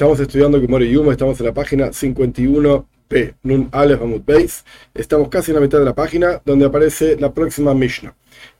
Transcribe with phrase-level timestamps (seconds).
[0.00, 4.64] Estamos estudiando Gemore Yuma, estamos en la página 51p, Nun Aleph Amud Beis.
[4.94, 8.14] Estamos casi en la mitad de la página donde aparece la próxima Mishnah.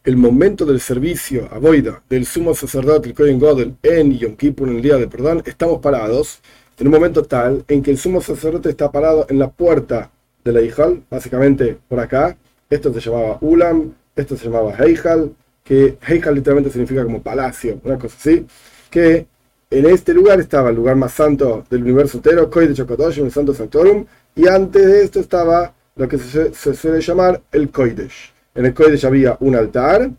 [0.04, 4.68] El momento del servicio a Boida del sumo sacerdote, el Kohen Godel, en Yom Kippur,
[4.68, 6.40] en el día de perdón, estamos parados
[6.78, 10.10] en un momento tal en que el sumo sacerdote está parado en la puerta
[10.44, 12.36] de la Hijal, básicamente por acá.
[12.68, 15.32] Esto se llamaba Ulam, esto se llamaba Heijal,
[15.64, 18.46] que Heijal literalmente significa como palacio, una cosa así,
[18.90, 19.26] que
[19.70, 23.54] en este lugar estaba el lugar más santo del universo entero, Kodesh HaKadoshim, el Santo
[23.54, 28.32] Sanctorum, y antes de esto estaba lo que se, suele llamar el Kodesh.
[28.54, 30.10] En el Kodesh había un altar,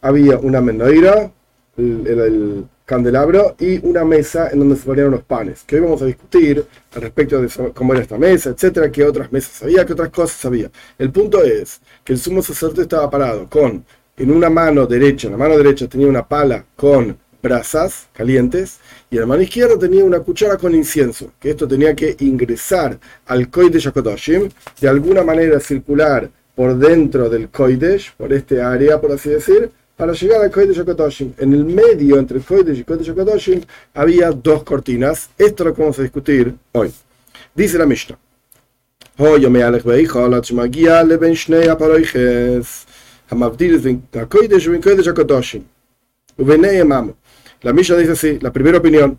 [0.00, 1.32] había una menoira,
[1.76, 6.04] el, candelabro y una mesa en donde se ponían los panes, que hoy vamos a
[6.04, 6.62] discutir
[6.94, 10.44] al respecto de cómo era esta mesa, etcétera, qué otras mesas había, qué otras cosas
[10.44, 10.70] había.
[10.98, 13.86] El punto es que el sumo sacerdote estaba parado con,
[14.18, 18.78] en una mano derecha, en la mano derecha tenía una pala con brasas calientes
[19.10, 23.50] y la mano izquierda tenía una cuchara con incienso, que esto tenía que ingresar al
[23.50, 24.48] Kodesh HaKadoshim
[24.80, 30.14] de alguna manera circular por dentro del Kodesh, por este área, por así decir, para
[30.14, 31.34] llegar al Kodesh HaKadoshim.
[31.36, 33.60] En el medio entre el Kodesh y Kodesh HaKadoshim
[33.92, 35.28] había dos cortinas.
[35.36, 36.90] Esto es lo vamos a discutir hoy.
[37.54, 38.18] Dice la Mishnah.
[47.64, 49.18] La Misha dice así, la primera opinión,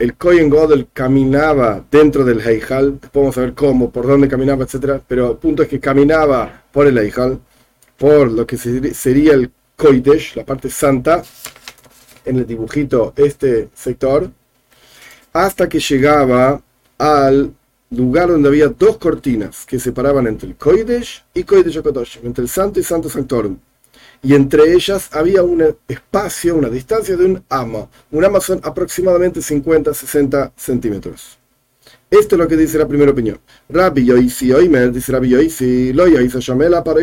[0.00, 5.00] el Kohen Godel caminaba dentro del Heijal, podemos saber cómo, por dónde caminaba, etc.
[5.06, 7.38] Pero el punto es que caminaba por el Heijal,
[7.96, 11.22] por lo que sería el Koidesh, la parte santa,
[12.24, 14.28] en el dibujito este sector,
[15.32, 16.60] hasta que llegaba
[16.98, 17.54] al
[17.90, 21.80] lugar donde había dos cortinas que separaban entre el Koidesh y Koidesh
[22.24, 23.56] entre el Santo y Santo Sanctorum
[24.24, 27.88] y entre ellas había un espacio, una distancia de un ama.
[28.10, 31.38] Un ama son aproximadamente 50-60 centímetros.
[32.10, 33.38] Esto es lo que dice la primera opinión.
[33.68, 37.00] Rabbi Yoisi Oimer, dice Rabbi Yoisi, lo Yoisi Shamela para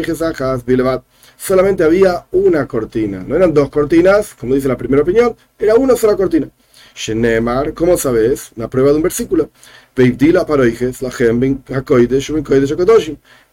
[0.65, 1.03] Bilevat.
[1.37, 3.23] Solamente había una cortina.
[3.27, 6.49] No eran dos cortinas, como dice la primera opinión, era una sola cortina.
[6.95, 8.51] Shenemar, ¿cómo sabes?
[8.55, 9.49] Una prueba de un versículo.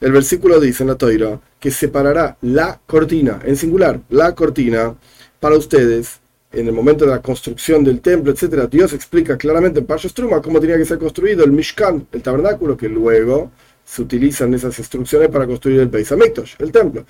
[0.00, 4.94] El versículo dice en la toira que separará la cortina, en singular, la cortina
[5.41, 6.21] para ustedes
[6.53, 8.69] en el momento de la construcción del templo, etc.
[8.71, 12.76] Dios explica claramente en Parsha Struma cómo tenía que ser construido el Mishkan, el tabernáculo,
[12.76, 13.50] que luego
[13.84, 17.05] se utilizan esas instrucciones para construir el Beis el templo.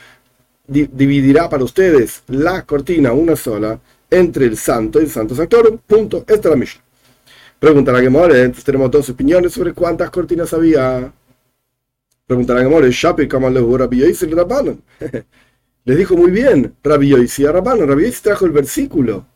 [0.66, 3.78] dividirá para ustedes la cortina, una sola,
[4.10, 5.78] entre el santo y el santo sanctorum.
[5.87, 6.25] Punto.
[6.27, 6.88] Esta es la Mishnah.
[7.58, 11.12] Pregunta la Gemore, entonces tenemos dos opiniones sobre cuántas cortinas había.
[12.24, 14.80] Pregunta la Gemore, Shapi le Rabbi y Rabbanon.
[15.84, 17.88] Les dijo muy bien, Rabbi Yoisi a Rabbanon.
[17.88, 19.26] Rabbi trajo el versículo.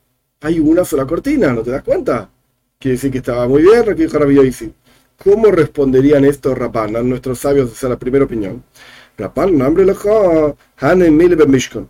[0.43, 2.31] Hay una sola cortina, ¿no te das cuenta?
[2.78, 4.72] Quiere decir que estaba muy bien lo que dijo Rabbi Yoisi.
[5.16, 8.62] ¿Cómo responderían estos Rabbanan, nuestros sabios, esa es la primera opinión?
[9.19, 11.88] Rabbanan, hambre lejo, Hanen Mile Mishkan,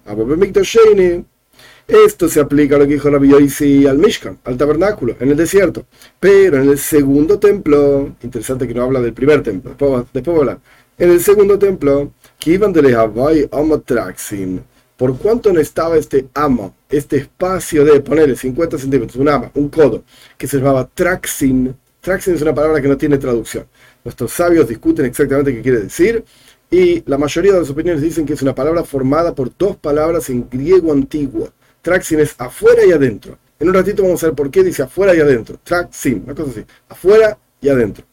[1.88, 5.36] esto se aplica a lo que dijo Rabbi Yoisi al Mishkan, al tabernáculo, en el
[5.36, 5.86] desierto.
[6.20, 10.58] Pero en el segundo templo, interesante que no habla del primer templo, después, después hablar.
[10.98, 13.48] En el segundo templo, que iban de
[13.84, 14.62] Traxin.
[14.96, 19.68] ¿Por cuánto no estaba este amo, este espacio de ponerle 50 centímetros, un ama, un
[19.68, 20.04] codo,
[20.38, 21.74] que se llamaba Traxin?
[22.00, 23.66] Traxin es una palabra que no tiene traducción.
[24.04, 26.24] Nuestros sabios discuten exactamente qué quiere decir
[26.70, 30.30] y la mayoría de las opiniones dicen que es una palabra formada por dos palabras
[30.30, 31.50] en griego antiguo
[31.82, 33.38] Traxin es afuera y adentro.
[33.58, 35.58] En un ratito vamos a ver por qué dice afuera y adentro.
[35.62, 36.64] Traxin, una cosa así.
[36.88, 38.04] Afuera y adentro.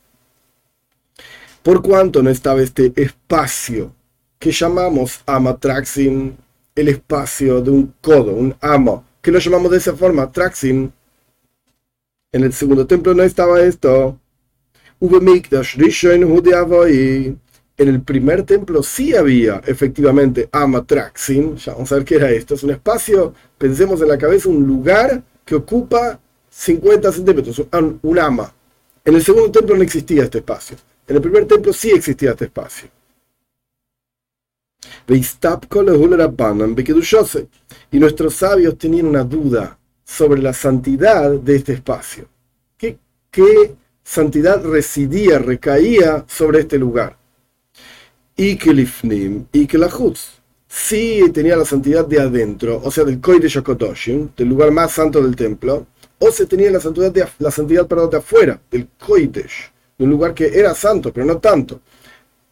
[1.64, 3.94] Por cuánto no estaba este espacio
[4.40, 6.38] que llamamos amatraxin,
[6.74, 10.92] el espacio de un codo, un amo, que lo llamamos de esa forma, traxin.
[12.32, 14.18] En el segundo templo no estaba esto.
[17.80, 21.56] En el primer templo sí había efectivamente Amatraxin.
[21.56, 22.56] Ya vamos a ver qué era esto.
[22.56, 27.62] Es un espacio, pensemos en la cabeza, un lugar que ocupa 50 centímetros,
[28.02, 28.54] un ama.
[29.06, 30.76] En el segundo templo no existía este espacio.
[31.08, 32.90] En el primer templo sí existía este espacio.
[37.92, 42.28] Y nuestros sabios tenían una duda sobre la santidad de este espacio.
[42.78, 42.98] ¿Qué,
[43.32, 43.74] qué
[44.04, 47.19] santidad residía, recaía sobre este lugar?
[48.40, 50.40] Y que lifnim y que la Jutz.
[50.66, 55.22] Sí tenía la santidad de adentro, o sea, del Kodesh Shakotoshim, del lugar más santo
[55.22, 55.88] del templo,
[56.20, 60.12] o se tenía la santidad de, la santidad perdón, de afuera, del Kodesh, de un
[60.12, 61.82] lugar que era santo, pero no tanto.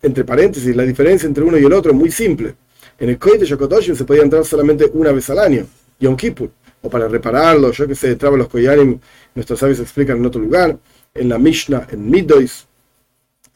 [0.01, 2.55] Entre paréntesis, la diferencia entre uno y el otro es muy simple.
[2.99, 5.65] En el Kodesh Shakotoshim se podía entrar solamente una vez al año,
[6.01, 6.49] Yom Kippur.
[6.81, 8.99] o para repararlo, yo que sé, traba los Koyanim,
[9.35, 10.77] nuestros sabios explican en otro lugar,
[11.13, 12.67] en la Mishnah, en Midois,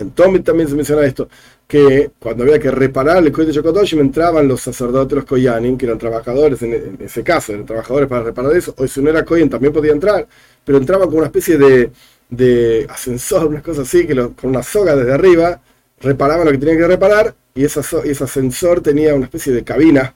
[0.01, 1.29] en Tomit también se menciona esto,
[1.71, 5.97] que cuando había que reparar el Kodesh Yokodoshim entraban los sacerdotes, los Koyanim, que eran
[5.97, 9.71] trabajadores, en, ese caso, eran trabajadores para reparar eso, o si no era Koyen también
[9.71, 10.27] podía entrar,
[10.65, 11.89] pero entraban con una especie de,
[12.29, 15.61] de ascensor, unas cosas así, que con una soga desde arriba
[16.01, 20.13] reparaban lo que tenían que reparar y, esa, ese ascensor tenía una especie de cabina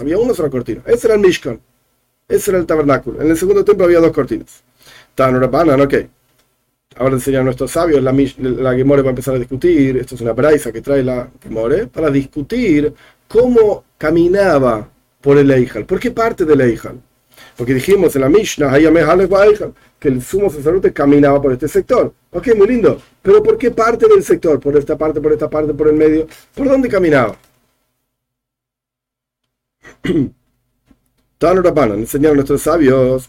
[0.00, 0.82] había una sola cortina.
[0.86, 1.60] Ese era el Mishkan.
[2.30, 3.20] Ese era el tabernáculo.
[3.20, 4.62] En el segundo templo había dos cortinas.
[5.14, 5.94] Tan Rapanan, ok
[6.96, 10.32] ahora enseñan nuestros sabios, la, la Gemore va a empezar a discutir, esto es una
[10.32, 12.92] braisa que trae la Gemore, para discutir
[13.28, 14.88] cómo caminaba
[15.20, 15.86] por el Eijal.
[15.86, 17.00] ¿Por qué parte del Eijal?
[17.56, 18.70] Porque dijimos en la Mishnah,
[19.98, 22.12] que el sumo sacerdote caminaba por este sector.
[22.32, 23.00] Ok, muy lindo.
[23.22, 24.58] Pero ¿por qué parte del sector?
[24.58, 26.26] ¿Por esta parte, por esta parte, por el medio?
[26.54, 27.36] ¿Por dónde caminaba?
[32.00, 33.26] enseñaron nuestros sabios,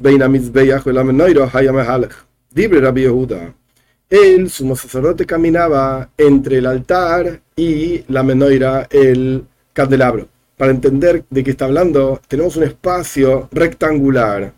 [2.54, 3.54] Libre Rabbi Yehuda.
[4.10, 10.28] El sumo sacerdote caminaba entre el altar y la menoira, el candelabro.
[10.58, 14.52] Para entender de qué está hablando, tenemos un espacio rectangular.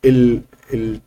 [0.00, 0.42] El,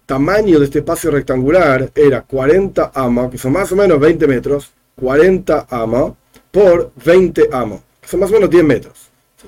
[0.05, 4.71] tamaño de este espacio rectangular era 40 amos, que son más o menos 20 metros,
[5.01, 6.13] 40 amos
[6.51, 9.04] por 20 amos, que son más o menos 10 metros.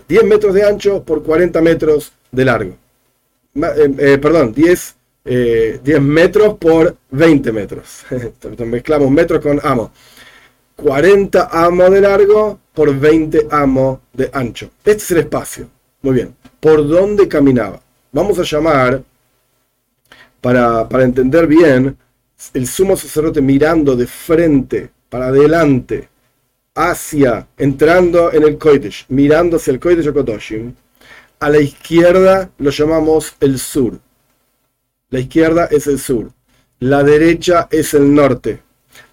[0.07, 2.75] 10 metros de ancho por 40 metros de largo.
[3.55, 4.95] Eh, eh, perdón, 10
[5.27, 8.05] 10 eh, metros por 20 metros.
[8.59, 9.91] Mezclamos metros con amo.
[10.75, 14.69] 40 amos de largo por 20 amos de ancho.
[14.85, 15.67] Este es el espacio.
[16.01, 16.35] Muy bien.
[16.59, 17.81] ¿Por dónde caminaba?
[18.11, 19.03] Vamos a llamar,
[20.39, 21.97] para, para entender bien,
[22.53, 26.07] el sumo sacerdote mirando de frente, para adelante,
[26.77, 30.73] hacia, entrando en el Kodesh, mirando hacia el Kodesh Kodoshim.
[31.39, 33.99] A la izquierda lo llamamos el sur.
[35.09, 36.31] La izquierda es el sur.
[36.79, 38.61] La derecha es el norte.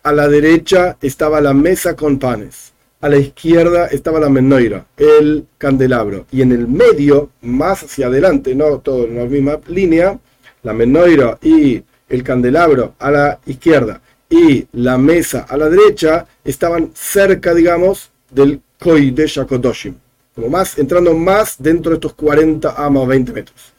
[0.02, 2.72] A la derecha estaba la mesa con panes.
[3.00, 6.26] A la izquierda estaba la menoira, el candelabro.
[6.30, 10.18] Y en el medio, más hacia adelante, no todo en la misma línea,
[10.62, 14.02] la menoira y el candelabro a la izquierda
[14.34, 19.94] y la mesa a la derecha estaban cerca, digamos, del Koi de Shakodoshim.
[20.34, 23.74] Como más, entrando más dentro de estos 40 a 20 metros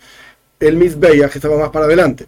[0.59, 2.27] el Mizbeach estaba más para adelante.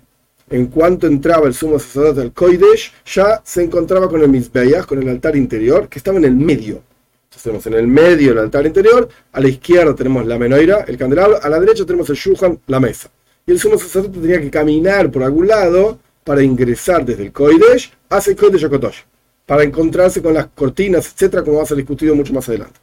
[0.49, 5.01] En cuanto entraba el sumo sacerdote del Koidesh, ya se encontraba con el Mizbeach, con
[5.01, 6.81] el altar interior, que estaba en el medio.
[7.25, 10.97] Entonces tenemos en el medio el altar interior, a la izquierda tenemos la menoira, el
[10.97, 13.09] candelabro, a la derecha tenemos el Shuhan, la mesa.
[13.45, 17.93] Y el sumo sacerdote tenía que caminar por algún lado para ingresar desde el Koidesh
[18.09, 18.97] hacia el Koidesh Yokotosh,
[19.45, 22.77] para encontrarse con las cortinas, etcétera, como va a ser discutido mucho más adelante.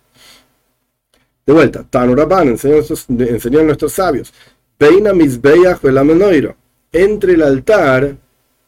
[1.45, 4.33] De vuelta, Tanuraban enseñó, enseñaron nuestros sabios
[4.79, 6.57] Peina la
[6.91, 8.17] Entre el altar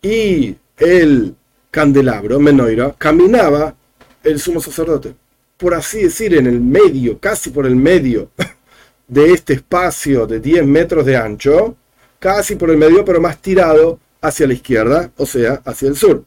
[0.02, 1.34] y el
[1.70, 3.74] candelabro, Menoira, caminaba
[4.22, 5.14] el sumo sacerdote.
[5.56, 8.30] Por así decir, en el medio, casi por el medio
[9.08, 11.76] de este espacio de 10 metros de ancho,
[12.18, 16.24] casi por el medio, pero más tirado hacia la izquierda, o sea, hacia el sur.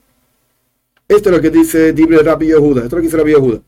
[1.08, 2.84] Esto es lo que dice Dibre Rabbi Yehuda.
[2.84, 3.62] Esto es lo que dice Rabbi Yehuda.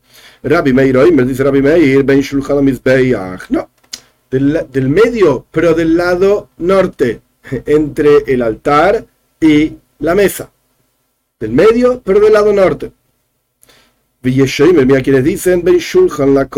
[0.44, 2.64] Rabbi Meir, dice Rabbi Meir, Ben Shulchan
[3.50, 3.70] No,
[4.30, 7.20] del, del medio, pero del lado norte,
[7.66, 9.04] entre el altar
[9.40, 10.50] y la mesa.
[11.38, 12.92] Del medio, pero del lado norte.
[14.22, 16.48] Mira quienes dicen, la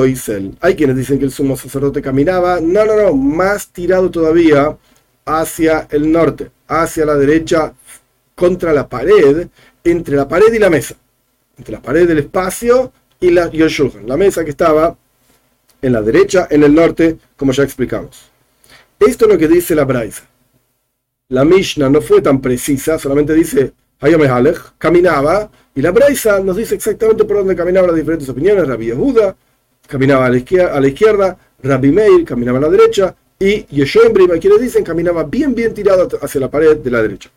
[0.60, 4.76] Hay quienes dicen que el sumo sacerdote caminaba, no, no, no, más tirado todavía
[5.24, 7.72] hacia el norte, hacia la derecha,
[8.34, 9.48] contra la pared,
[9.82, 10.96] entre la pared y la mesa.
[11.56, 13.58] Entre la pared del espacio y, la, y
[14.06, 14.96] la mesa que estaba
[15.80, 18.30] en la derecha, en el norte, como ya explicamos.
[18.98, 20.24] Esto es lo que dice la Braisa.
[21.28, 23.72] La Mishnah no fue tan precisa, solamente dice
[24.78, 28.66] caminaba, y la Braisa nos dice exactamente por dónde caminaban las diferentes opiniones.
[28.66, 29.34] Rabbi Yehuda
[29.86, 30.30] caminaba a
[30.80, 35.54] la izquierda Rabbi Meir caminaba a la derecha, y Yeshua Brima, quienes dicen, caminaba bien,
[35.54, 37.30] bien tirado hacia la pared de la derecha.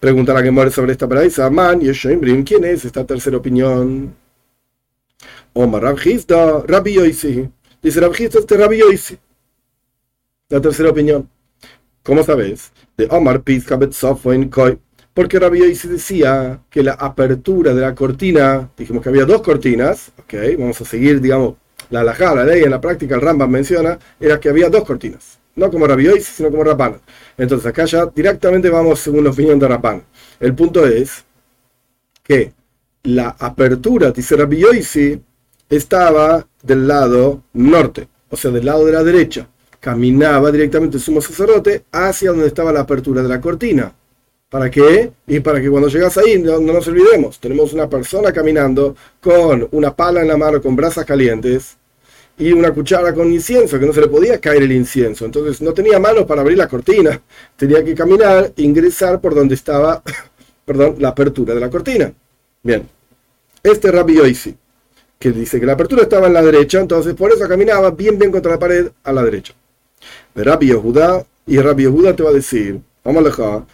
[0.00, 4.14] Pregunta a que muere sobre esta Braisa, Man, Yeshua Brim, ¿quién es esta tercera opinión?
[5.52, 7.48] Omar Rabjista, Rabbi Yoisi.
[7.82, 9.18] Dice Rabjista, este Rabbi Yoisi.
[10.48, 11.28] La tercera opinión.
[12.02, 12.72] ¿Cómo sabes?
[12.96, 13.78] De Omar Pizka
[14.24, 14.78] en Koi
[15.18, 20.12] porque Rabbi Yoisi decía que la apertura de la cortina, dijimos que había dos cortinas,
[20.16, 21.56] ok, vamos a seguir, digamos,
[21.90, 25.38] la alajá, la ley, en la práctica el Rambam menciona, era que había dos cortinas,
[25.56, 27.00] no como Rabbi Yoisi, sino como Rabban.
[27.36, 30.02] Entonces acá ya directamente vamos según la opinión de Rabban.
[30.40, 31.24] El punto es
[32.22, 32.52] que
[33.04, 34.64] la apertura, dice Rabbi
[35.70, 39.48] estaba del lado norte, o sea, del lado de la derecha.
[39.80, 43.94] Caminaba directamente el sumo sacerdote hacia donde estaba la apertura de la cortina.
[44.50, 45.12] ¿Para qué?
[45.26, 49.94] Y para que cuando llegas ahí no, nos olvidemos, tenemos una persona caminando con una
[49.94, 51.77] pala en la mano con brasas calientes
[52.38, 55.24] y una cuchara con incienso, que no se le podía caer el incienso.
[55.24, 57.20] Entonces no tenía manos para abrir la cortina,
[57.56, 60.02] tenía que caminar, ingresar por donde estaba,
[60.64, 62.12] perdón, la apertura de la cortina.
[62.62, 62.88] Bien,
[63.62, 64.56] este Rabbi Yoisi,
[65.18, 68.30] que dice que la apertura estaba en la derecha, entonces por eso caminaba bien, bien
[68.30, 69.54] contra la pared a la derecha.
[70.34, 73.64] De Rabbi Yehuda, y Rabbi Yehuda te va a decir, vamos a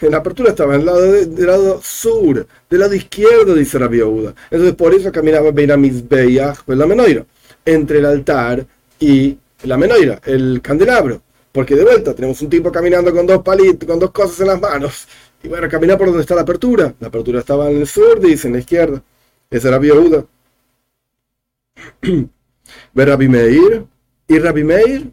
[0.00, 4.34] la apertura estaba en lado, del lado sur, del lado izquierdo, dice Rabbi Yehuda.
[4.50, 7.24] Entonces por eso caminaba pues, la menoira,
[7.64, 8.66] entre el altar
[8.98, 11.22] y la menoira, el candelabro.
[11.52, 14.60] Porque de vuelta tenemos un tipo caminando con dos palitos, con dos cosas en las
[14.60, 15.06] manos.
[15.42, 16.92] Y bueno, caminar por donde está la apertura.
[16.98, 19.02] La apertura estaba en el sur, dice, en la izquierda.
[19.50, 20.24] Ese era Rabbi Yehuda.
[22.94, 23.84] Ve Rabbi Meir.
[24.26, 25.12] Y Rabbi Meir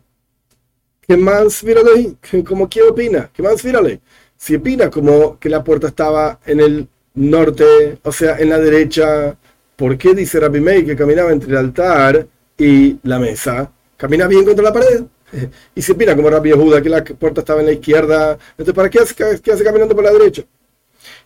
[1.11, 2.15] ¿Qué más mírale?
[2.47, 3.29] ¿Cómo quién opina?
[3.33, 3.99] ¿Qué más mírale?
[4.41, 9.37] Si opina como que la puerta estaba en el norte, o sea, en la derecha,
[9.75, 13.71] ¿por qué dice Rabbi Meir que caminaba entre el altar y la mesa?
[13.95, 15.03] Camina bien contra la pared.
[15.75, 18.89] Y si opina como Rabbi Yehuda que la puerta estaba en la izquierda, entonces ¿para
[18.89, 20.43] qué hace, qué hace caminando por la derecha?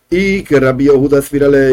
[0.08, 1.20] Y que Rabbi Yehuda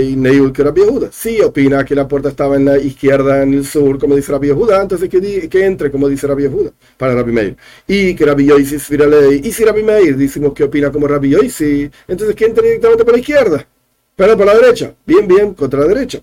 [0.02, 1.10] y Neil que Rabbi Yehuda.
[1.12, 4.48] Si opina que la puerta estaba en la izquierda, en el sur, como dice Rabbi
[4.48, 7.58] Yehuda, entonces que, que entre, como dice Rabbi Yehuda, para Rabbi Meir.
[7.88, 11.90] Y que Rabbi Yoisi ley Y si Rabbi Meir decimos que opina como Rabbi Yoisi,
[12.08, 13.68] entonces que entre directamente por la izquierda.
[14.16, 14.94] Pero por la derecha.
[15.06, 16.20] Bien, bien, contra la derecha.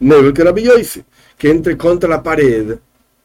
[0.00, 1.04] Neil que Rabbi Yoisi.
[1.38, 2.76] Que entre contra la pared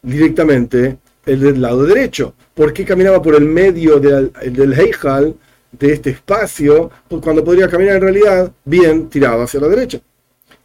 [0.02, 2.34] directamente el del lado derecho.
[2.54, 5.36] porque caminaba por el medio del, del Heijal?
[5.72, 10.00] De este espacio pues, cuando podría caminar en realidad bien tirado hacia la derecha.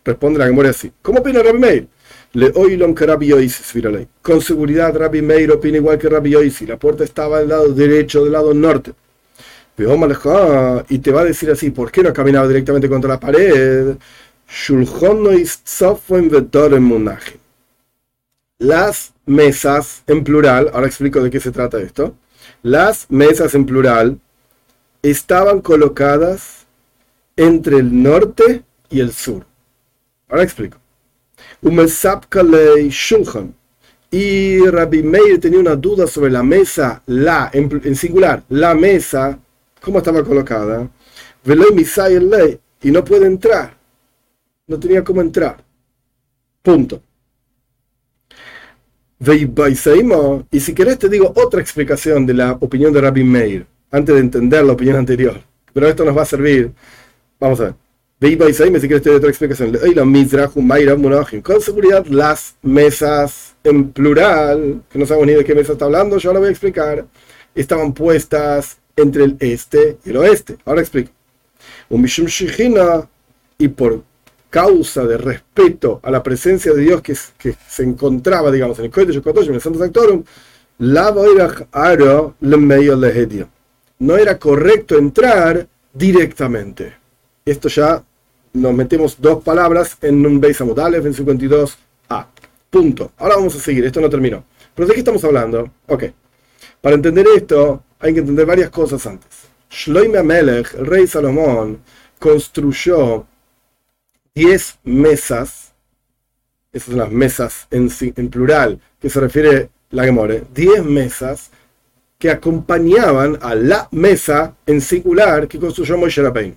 [0.04, 0.92] Responde la memoria así.
[1.02, 1.88] ¿Cómo opina Rabbi Meir?
[2.34, 4.08] Le oilom que Rabbi ley.
[4.20, 6.66] Con seguridad Rabbi Meir opina igual que Rabbi Yoisi.
[6.66, 8.92] La puerta estaba del lado derecho, del lado norte.
[9.76, 13.96] Y te va a decir así, ¿por qué no caminaba directamente contra la pared?
[18.58, 22.14] Las mesas en plural, ahora explico de qué se trata esto.
[22.62, 24.18] Las mesas en plural
[25.04, 26.64] estaban colocadas
[27.36, 29.44] entre el norte y el sur.
[30.28, 30.78] Ahora explico.
[32.88, 33.54] Shulchan.
[34.10, 39.38] Y Rabbi Meir tenía una duda sobre la mesa, la, en, singular, la mesa,
[39.80, 40.88] cómo estaba colocada.
[42.82, 43.76] Y no puede entrar.
[44.66, 45.62] No tenía cómo entrar.
[46.62, 47.02] Punto.
[50.50, 54.20] Y si querés te digo otra explicación de la opinión de Rabbi Meir antes de
[54.20, 55.40] entender la opinión anterior.
[55.72, 56.72] Pero esto nos va a servir.
[57.38, 57.74] Vamos a ver.
[58.18, 59.72] me si quieres otra explicación.
[61.42, 66.18] Con seguridad, las mesas en plural, que no sabemos ni de qué mesa está hablando,
[66.18, 67.06] yo ahora voy a explicar,
[67.54, 70.56] estaban puestas entre el este y el oeste.
[70.64, 71.12] Ahora explico.
[71.88, 72.04] Un
[73.58, 74.02] y por
[74.50, 78.90] causa de respeto a la presencia de Dios que, que se encontraba, digamos, en el
[78.90, 80.24] Kodesh en el Santo Sanctorum,
[80.78, 81.14] la
[81.70, 83.53] Aro le medio lehedio
[84.04, 86.92] no era correcto entrar directamente.
[87.42, 88.04] Esto ya
[88.52, 92.26] nos metemos dos palabras en un Beis en 52a.
[92.68, 93.12] Punto.
[93.16, 94.44] Ahora vamos a seguir, esto no terminó.
[94.74, 95.70] ¿Pero de qué estamos hablando?
[95.86, 96.04] Ok.
[96.82, 99.30] Para entender esto, hay que entender varias cosas antes.
[99.70, 101.80] Shloime Amelech, el rey Salomón,
[102.18, 103.26] construyó
[104.34, 105.72] 10 mesas,
[106.72, 111.50] esas son las mesas en, en plural, que se refiere la Gemore, 10 mesas
[112.24, 116.54] que acompañaban a la mesa en singular que construyó Moshe Rabbeinu.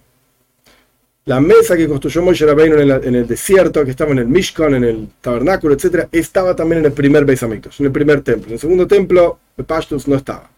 [1.26, 4.86] La mesa que construyó Moshe Rabbeinu en, el desierto, que estaba en el Mishkan, en
[4.86, 8.48] el tabernáculo, etc., estaba también en el primer Beis en el primer templo.
[8.48, 10.50] En el segundo templo, Pashtus no estaba.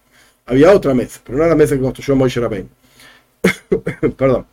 [0.46, 2.70] Había otra mesa, pero no la mesa que construyó Moshe Rabbeinu.
[4.16, 4.46] Perdón.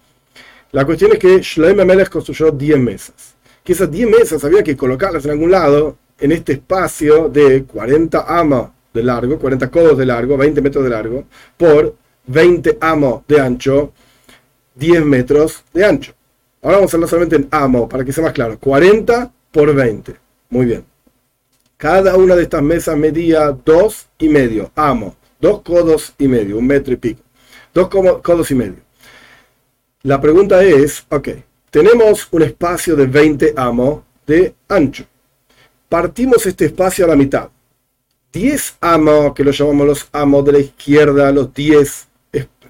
[0.72, 3.34] La cuestión es que Shloim Amelech construyó 10 mesas.
[3.62, 8.24] Que esas 10 mesas había que colocarlas en algún lado, en este espacio de 40
[8.26, 11.24] amos de largo, 40 codos de largo, 20 metros de largo,
[11.56, 11.94] por
[12.26, 13.92] 20 amos de ancho,
[14.74, 16.12] 10 metros de ancho.
[16.62, 18.58] Ahora vamos a hablar solamente en amo, para que sea más claro.
[18.58, 20.16] 40 por 20.
[20.50, 20.84] Muy bien.
[21.76, 25.14] Cada una de estas mesas medía 2 y medio, amo.
[25.40, 27.22] 2 codos y medio, un metro y pico.
[27.74, 27.88] 2
[28.22, 28.80] codos y medio.
[30.02, 31.28] La pregunta es, ok,
[31.70, 35.04] tenemos un espacio de 20 amos de ancho.
[35.88, 37.48] Partimos este espacio a la mitad.
[38.36, 42.08] 10 amos, que lo llamamos los amos de la izquierda, los 10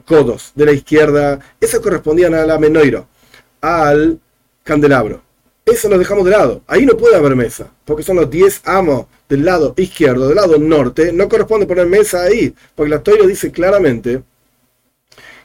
[0.05, 3.09] codos de la izquierda, eso correspondían a la menoiro,
[3.61, 4.21] al
[4.63, 5.23] candelabro.
[5.65, 6.63] Eso lo dejamos de lado.
[6.69, 10.57] Ahí no puede haber mesa, porque son los 10 amos del lado izquierdo, del lado
[10.57, 11.13] norte.
[11.13, 14.23] No corresponde poner mesa ahí, porque la toiro dice claramente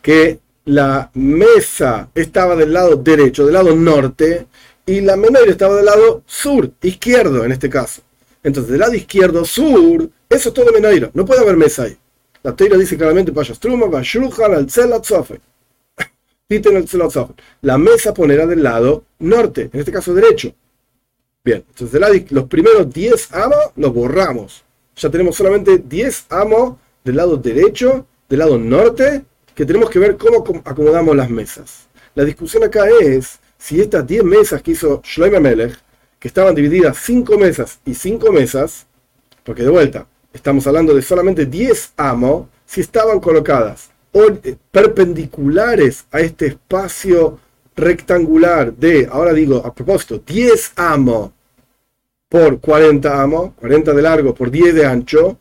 [0.04, 4.46] que la mesa estaba del lado derecho, del lado norte,
[4.86, 8.04] y la menoiro estaba del lado sur, izquierdo en este caso.
[8.44, 11.12] Entonces, del lado izquierdo, sur, eso es todo menoiro.
[11.14, 11.98] No puede haber mesa ahí.
[12.44, 13.32] La Teira dice claramente,
[17.62, 20.54] La mesa ponerá del lado norte, en este caso derecho.
[21.44, 24.64] Bien, entonces los primeros 10 amos los borramos.
[24.96, 29.24] Ya tenemos solamente 10 amos del lado derecho, del lado norte,
[29.56, 31.88] que tenemos que ver cómo acomodamos las mesas.
[32.16, 35.78] La discusión acá es si estas 10 mesas que hizo Shloime Melech,
[36.22, 38.86] que estaban divididas 5 mesas y 5 mesas,
[39.44, 46.20] porque de vuelta, estamos hablando de solamente 10 amos, si estaban colocadas eh, perpendiculares a
[46.20, 47.40] este espacio
[47.76, 51.32] rectangular de, ahora digo a propósito, 10 amos
[52.30, 55.40] por 40 amos, 40 de largo por 10 de ancho,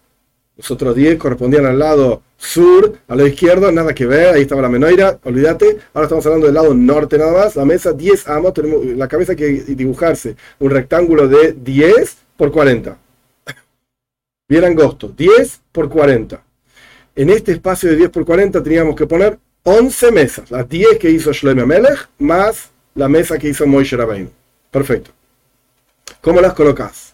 [0.61, 4.63] los otros 10 correspondían al lado sur, a lado izquierdo, nada que ver, ahí estaba
[4.63, 8.55] la menoira, olvídate, ahora estamos hablando del lado norte nada más, la mesa 10 amos,
[8.55, 12.97] tenemos la cabeza que dibujarse un rectángulo de 10 por 40
[14.51, 16.43] bien angosto, 10 por 40.
[17.15, 21.09] En este espacio de 10 por 40 teníamos que poner 11 mesas, las 10 que
[21.09, 24.31] hizo Shlomo Melech más la mesa que hizo Moishe Rabbeinu.
[24.71, 25.13] Perfecto.
[26.21, 27.10] ¿Cómo las colocas?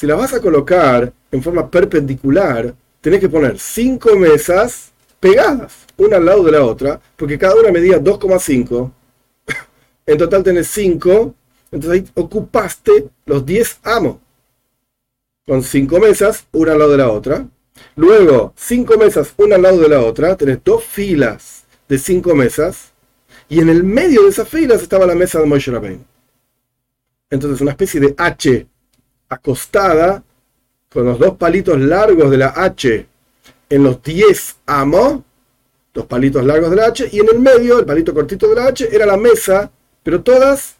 [0.00, 6.16] Si las vas a colocar en forma perpendicular, tenés que poner 5 mesas pegadas, una
[6.16, 8.90] al lado de la otra, porque cada una medía 2,5.
[10.06, 11.34] En total tenés 5,
[11.70, 14.16] entonces ahí ocupaste los 10 amos
[15.46, 17.46] con cinco mesas, una al lado de la otra.
[17.94, 20.34] Luego, cinco mesas, una al lado de la otra.
[20.34, 22.92] Tenés dos filas de cinco mesas.
[23.50, 26.04] Y en el medio de esas filas estaba la mesa de Moshe Rabbeinu.
[27.28, 28.66] Entonces, una especie de H
[29.30, 30.22] acostada,
[30.90, 33.06] con los dos palitos largos de la H
[33.70, 35.20] en los 10 amos,
[35.94, 38.66] dos palitos largos de la H, y en el medio, el palito cortito de la
[38.66, 39.70] H, era la mesa,
[40.02, 40.74] pero todas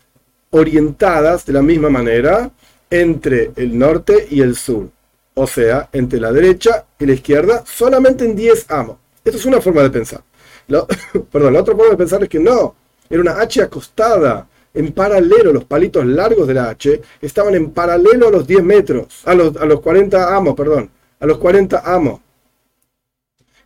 [0.50, 2.50] orientadas de la misma manera,
[2.90, 4.88] entre el norte y el sur,
[5.34, 8.96] o sea, entre la derecha y la izquierda, solamente en 10 amos.
[9.24, 10.22] Esto es una forma de pensar.
[11.32, 12.74] perdón, la otra forma de pensar es que no,
[13.08, 18.28] era una H acostada, en paralelo, los palitos largos de la H estaban en paralelo
[18.28, 22.20] a los 10 metros, a los, a los 40 amos, perdón, a los 40 amos.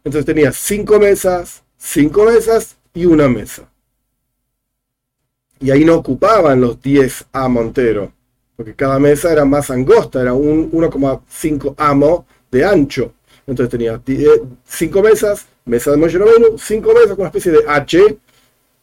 [0.02, 3.68] Entonces tenía 5 mesas, 5 mesas y una mesa.
[5.60, 8.10] Y ahí no ocupaban los 10 amos enteros
[8.56, 13.12] porque cada mesa era más angosta, era un 1,5 amo de ancho.
[13.46, 14.00] Entonces tenía
[14.64, 16.18] 5 mesas, mesa de Moshe
[16.56, 18.18] 5 mesas con una especie de H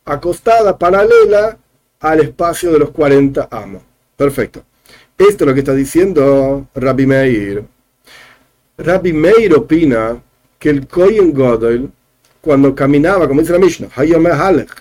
[0.06, 1.58] acostada, paralela
[2.02, 3.82] al espacio de los 40 amos.
[4.18, 4.64] Perfecto.
[5.18, 7.64] Esto es lo que está diciendo Rabbi Meir.
[8.78, 10.22] Rabbi Meir opina
[10.58, 11.90] que el Kohen Godel,
[12.42, 13.90] cuando caminaba, como dice la Mishnah,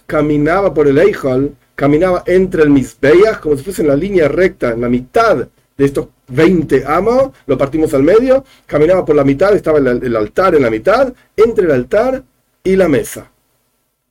[0.07, 4.73] caminaba por el Eichel, caminaba entre el Mizbeach como si fuese en la línea recta,
[4.73, 9.55] en la mitad de estos 20 amos, lo partimos al medio, caminaba por la mitad,
[9.55, 12.23] estaba el, altar en la mitad, entre el altar
[12.63, 13.31] y la mesa.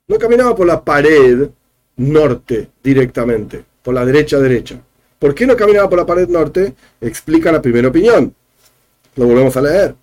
[0.08, 1.50] No caminaba por la pared
[2.00, 4.82] norte directamente, por la derecha derecha.
[5.20, 6.74] ¿Por qué no caminaba por la pared norte?
[7.02, 8.34] Explica la primera opinión.
[9.16, 9.96] Lo volvemos a leer.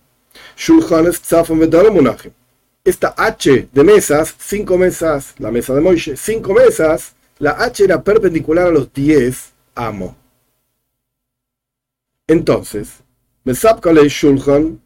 [2.85, 8.02] Esta H de mesas, cinco mesas, la mesa de Moishe, cinco mesas, la H era
[8.02, 10.16] perpendicular a los 10 amo.
[12.26, 12.90] Entonces,
[13.44, 14.80] Mesapkalei Shulchan,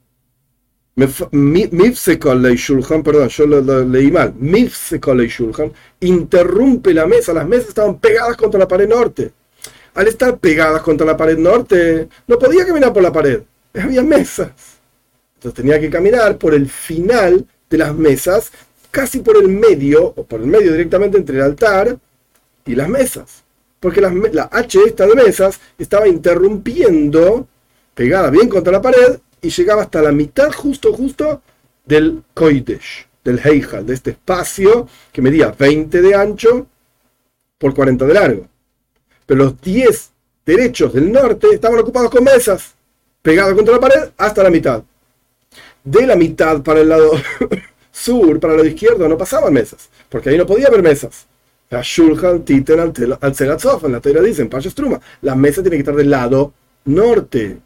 [1.31, 8.37] Mifsekalei Shulchan, perdón, yo lo, leí mal, Shulchan, interrumpe la mesa, las mesas estaban pegadas
[8.37, 9.33] contra la pared norte.
[9.95, 13.43] Al estar pegadas contra la pared norte, no podía caminar por la pared,
[13.75, 14.51] había mesas.
[15.37, 18.53] Entonces tenía que caminar por el final de las mesas,
[18.91, 21.99] casi por el medio, o por el medio directamente entre el altar
[22.67, 23.45] y las mesas
[23.81, 27.49] porque la, H esta de mesas estaba interrumpiendo,
[27.95, 31.43] pegada bien contra la pared, y llegaba hasta la mitad, justo, justo,
[31.85, 36.67] del Koidesh, del Heijal, de este espacio que medía 20 de ancho
[37.59, 38.47] por 40 de largo.
[39.27, 40.11] Pero los 10
[40.45, 42.75] derechos del norte estaban ocupados con mesas,
[43.23, 44.83] pegadas contra la pared hasta la mitad.
[45.83, 47.13] De la mitad para el lado
[47.93, 51.27] sur, para el lado izquierdo, no pasaban mesas, porque ahí no podía haber mesas.
[51.71, 56.53] La Shulchan Titen en la teoría la mesa tiene que estar del lado
[56.85, 57.59] norte,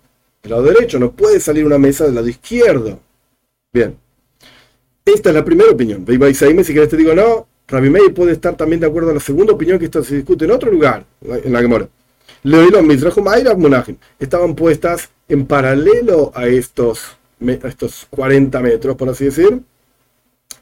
[0.44, 3.00] del lado derecho, no puede salir una mesa del lado izquierdo.
[3.72, 3.96] Bien,
[5.04, 6.04] esta es la primera opinión.
[6.07, 9.54] Si quieres te digo no, Rabbi Meir puede estar también de acuerdo a la segunda
[9.54, 11.88] opinión que esto se discute en otro lugar, en la Gemora.
[14.18, 19.61] Estaban puestas en paralelo a estos, estos 40 metros, por así decir.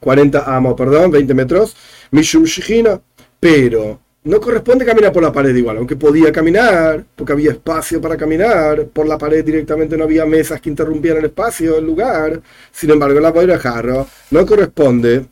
[0.00, 1.76] 40 amos, perdón, 20 metros.
[2.12, 3.00] Mishum Shihina
[3.42, 8.16] pero no corresponde caminar por la pared igual, aunque podía caminar, porque había espacio para
[8.16, 12.40] caminar, por la pared directamente no había mesas que interrumpieran el espacio, el lugar.
[12.70, 15.26] Sin embargo, la de jarro no corresponde,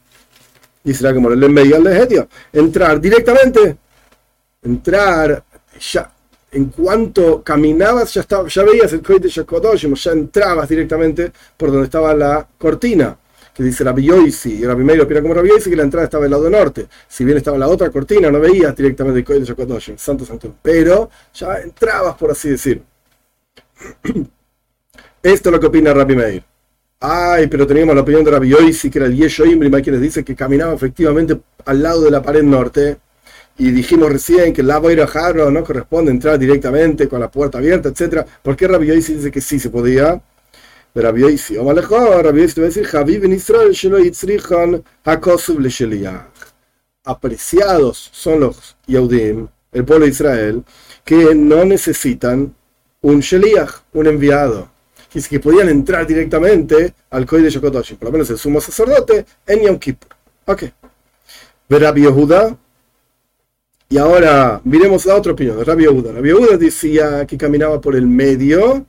[0.83, 3.77] dice la que en medio del entrar directamente,
[4.63, 5.45] entrar
[5.93, 6.13] ya.
[6.53, 9.45] En cuanto caminabas, ya, estaba, ya veías el coite de
[9.95, 13.17] ya entrabas directamente por donde estaba la cortina
[13.61, 16.23] que dice Rabbi Yoisi, y Rabbi Meir opina como Rabbi Yoisi que la entrada estaba
[16.23, 16.87] del lado norte.
[17.07, 20.25] Si bien estaba en la otra cortina, no veías directamente el Kohen de Shakodoshim, Santo
[20.25, 20.55] Santo.
[20.63, 22.83] Pero ya entrabas, por así decir.
[25.23, 26.43] Esto es lo que opina Rabbi Meir.
[27.01, 30.25] Ay, pero teníamos la opinión de Rabbi Yoisi, que era el Yesho Imrim, quienes dice
[30.25, 32.97] que caminaba efectivamente al lado de la pared norte.
[33.59, 37.91] Y dijimos recién que el lado Jarro no corresponde entrar directamente con la puerta abierta,
[37.91, 38.25] etc.
[38.43, 40.19] ¿Por qué Rabbi Yoisi dice que sí se podía?
[40.93, 45.71] O mejor, Rabbi Yosi te va a decir, Javib en Israel, Shelo Yitzrihan, Hakosub le
[47.05, 50.65] Apreciados son los Yehudim, el pueblo de Israel,
[51.05, 52.55] que no necesitan
[53.03, 54.69] un Sheliach, un enviado.
[55.15, 59.25] Y que podían entrar directamente al Koi de Shokotoshi, por lo menos el sumo sacerdote,
[59.47, 60.11] en Yom Kippur.
[60.47, 60.65] Ok.
[61.69, 62.57] Rabbi Yehuda.
[63.89, 66.13] Y ahora miremos la otra opinión de Rabbi Yehuda.
[66.13, 68.87] Rabbi Yehuda decía que caminaba por el medio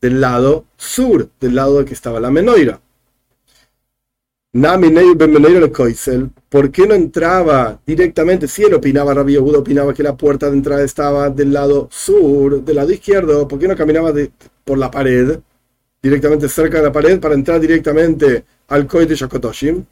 [0.00, 2.80] del lado sur, del lado que estaba la menoira.
[6.48, 8.48] ¿Por qué no entraba directamente?
[8.48, 12.64] Si él opinaba, Rabbi Yehuda opinaba que la puerta de entrada estaba del lado sur,
[12.64, 14.12] del lado izquierdo, ¿por qué no caminaba
[14.64, 15.38] por la pared,
[16.02, 19.84] directamente cerca de la pared, para entrar directamente al Koi de Shakotoshim?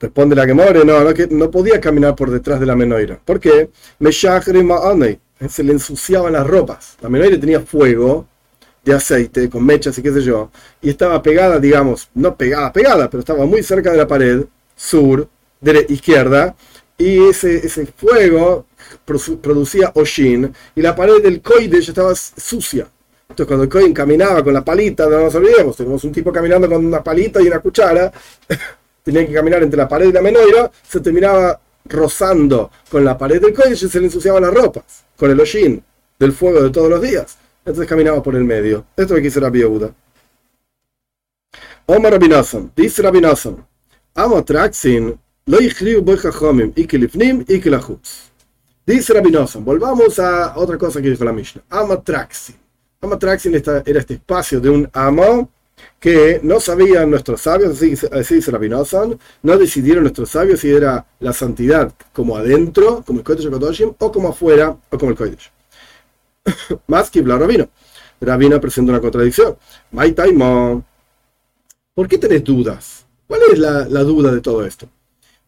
[0.00, 3.18] Responde la Gemore, no, no, no podía caminar por detrás de la menoira.
[3.24, 3.70] ¿Por qué?
[5.48, 6.96] Se le ensuciaban las ropas.
[7.00, 8.28] La menoira tenía fuego
[8.84, 13.10] de aceite, con mechas y qué sé yo, y estaba pegada, digamos, no pegada, pegada,
[13.10, 14.44] pero estaba muy cerca de la pared,
[14.76, 15.28] sur,
[15.60, 16.54] de izquierda,
[16.96, 18.66] y ese, ese fuego
[19.40, 22.88] producía Oshin, y la pared del Koide ya estaba sucia.
[23.28, 26.68] Entonces cuando el Koide caminaba con la palita, no nos olvidemos, tenemos un tipo caminando
[26.68, 28.10] con una palita y una cuchara,
[29.02, 33.40] tenía que caminar entre la pared y la menoira, se terminaba rozando con la pared
[33.40, 35.82] del Koide y se le ensuciaban las ropas, con el Oshin
[36.18, 37.36] del fuego de todos los días.
[37.68, 38.86] Entonces caminaba por el medio.
[38.96, 39.94] Esto que dice Rabbi Yehuda.
[41.84, 43.62] Omar Rabinasan, dice Rabinasan,
[44.14, 48.30] Amotraxin, lo ichriu boichachomim, ikilifnim, ikilachutz.
[48.86, 51.62] Dice Rabinasan, volvamos a otra cosa que dijo la Mishnah.
[51.68, 52.56] Amatraxin.
[53.02, 55.50] Amatraxin era este espacio de un amo
[56.00, 61.34] que no sabían nuestros sabios, así, dice Rabinasan, no decidieron nuestros sabios si era la
[61.34, 65.57] santidad como adentro, como el Kodesh o como afuera, o como el Kodesh.
[66.86, 67.68] Más que Rabino.
[68.20, 69.56] Rabino presenta una contradicción.
[71.94, 73.06] ¿Por qué tenés dudas?
[73.26, 74.88] ¿Cuál es la, duda de todo esto?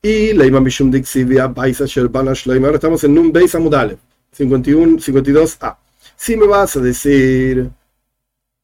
[0.03, 3.99] Y la Imam Bishum Dixivia, Baisa Sherbana Ahora estamos en un Beis Amudale,
[4.33, 5.77] 51, 52a.
[6.17, 7.71] Si me vas a decir,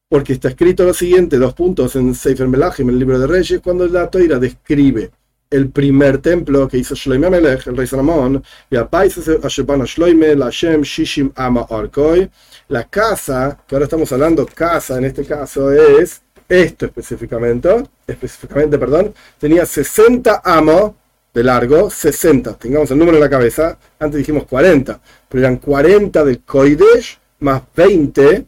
[0.09, 3.61] porque está escrito lo siguiente, dos puntos en Sefer Melachim, en el libro de Reyes,
[3.63, 5.11] cuando la Toira describe
[5.49, 10.81] el primer templo que hizo Shloime Melech, el rey Salomón, y a Shloime, la Shem,
[10.81, 12.29] Shishim, Ama, Arkoi.
[12.69, 17.69] La casa, que ahora estamos hablando, casa en este caso es esto específicamente,
[18.05, 20.93] específicamente, perdón, tenía 60 amos
[21.33, 26.23] de largo, 60, tengamos el número en la cabeza, antes dijimos 40, pero eran 40
[26.23, 28.45] del Koidesh más 20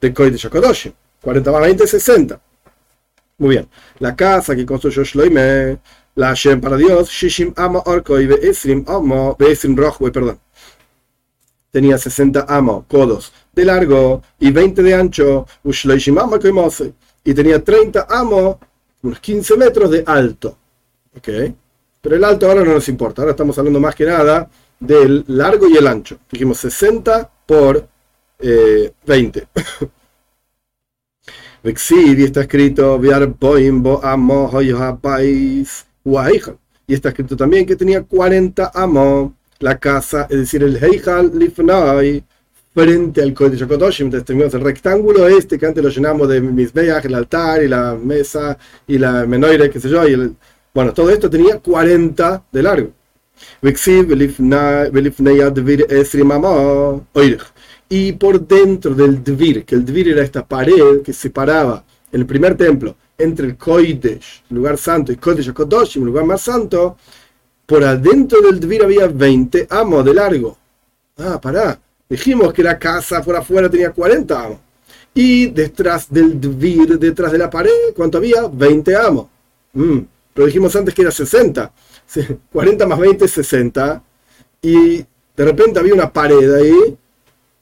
[0.00, 2.40] del Koidesh Kodoshim, 40 más 20, 60.
[3.38, 3.68] Muy bien,
[3.98, 5.78] la casa que construyó Shloime,
[6.16, 10.40] la Hashem para Dios, Shishim Amo Orkoi, Beesrim Amo, Beesrim Rochwe, perdón.
[11.70, 16.38] Tenía 60 amos, codos de largo y 20 de ancho, Ushloishim Amo
[17.24, 18.56] y tenía 30 amos,
[19.02, 20.56] unos 15 metros de alto.
[21.16, 21.28] ¿Ok?
[22.00, 24.48] Pero el alto ahora no nos importa, ahora estamos hablando más que nada
[24.80, 26.18] del largo y el ancho.
[26.30, 27.88] Dijimos 60 por
[28.38, 29.48] eh, 20.
[31.64, 32.98] y está escrito,
[36.86, 42.22] y está escrito también que tenía 40 amos la casa, es decir, el Heijal Lifnai,
[42.72, 44.10] frente al Kodesh Kodoshim.
[44.10, 48.56] Tenemos el rectángulo este que antes lo llenamos de Mizbeach, el altar y la mesa
[48.86, 50.06] y la menoire, qué sé yo.
[50.06, 50.36] Y el,
[50.72, 52.90] bueno, todo esto tenía 40 de largo.
[57.88, 62.56] Y por dentro del Dvir, que el Dvir era esta pared que separaba el primer
[62.56, 66.96] templo entre el Kodesh, lugar santo, y Kodesh Kodoshim, el lugar más santo,
[67.64, 70.56] por adentro del Dvir había 20 amos de largo.
[71.18, 71.78] Ah, pará.
[72.08, 74.58] Dijimos que la casa por afuera tenía 40 amos.
[75.12, 78.46] Y detrás del dvir, detrás de la pared, ¿cuánto había?
[78.52, 79.26] 20 amos.
[79.72, 80.00] Mm,
[80.34, 81.72] pero dijimos antes que era 60.
[82.52, 84.02] 40 más 20 es 60.
[84.60, 86.96] Y de repente había una pared ahí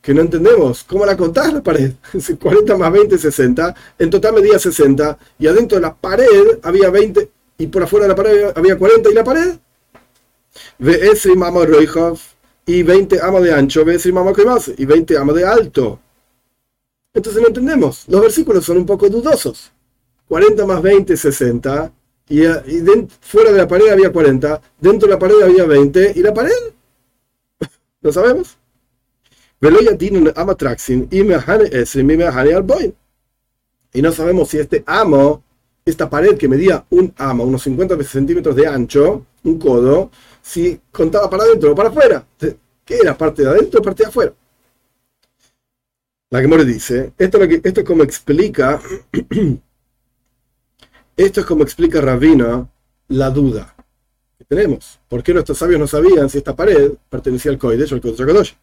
[0.05, 0.85] que no entendemos.
[0.85, 1.93] ¿Cómo la contás la pared?
[2.41, 3.75] 40 más 20 es 60.
[3.99, 5.19] En total medía 60.
[5.39, 7.31] Y adentro de la pared había 20.
[7.57, 9.11] Y por afuera de la pared había 40.
[9.11, 9.55] ¿Y la pared?
[10.79, 11.67] Ve ese mamá
[12.67, 13.85] y 20 amos de ancho,
[14.77, 16.01] y 20 amos de alto.
[17.15, 18.05] Entonces no entendemos.
[18.09, 19.73] Los versículos son un poco dudosos.
[20.29, 21.93] 40 más 20, 60.
[22.29, 24.61] Y, y fuera de la pared había 40.
[24.81, 26.13] Dentro de la pared había 20.
[26.15, 26.53] ¿Y la pared?
[28.03, 28.59] ¿Lo sabemos?
[33.93, 35.43] Y no sabemos si este amo,
[35.85, 40.11] esta pared que medía un amo, unos 50 centímetros de ancho, un codo,
[40.43, 42.27] si contaba para adentro o para afuera.
[42.85, 44.35] ¿Qué era parte de adentro o parte de afuera?
[46.31, 48.81] La que More dice, esto es, lo que, esto es como explica,
[51.17, 52.69] esto es como explica Rabina
[53.09, 53.75] la duda
[54.37, 54.99] que tenemos.
[55.09, 58.57] ¿Por qué nuestros sabios no sabían si esta pared pertenecía al Kodesh o al Kodesh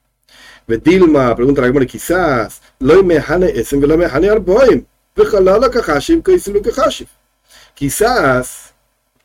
[0.68, 2.62] Betilma, pregunta la quizás,
[7.74, 8.74] Quizás,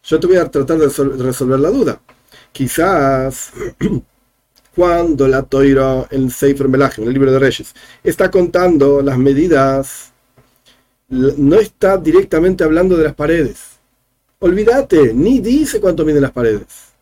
[0.03, 0.89] yo te voy a tratar de
[1.23, 2.01] resolver la duda
[2.57, 3.53] quizás
[4.75, 10.13] cuando la Toira, en Sefer Melachim, en el libro de Reyes, está contando las medidas,
[11.09, 13.77] no está directamente hablando de las paredes.
[14.39, 16.96] Olvídate, ni dice cuánto miden las paredes.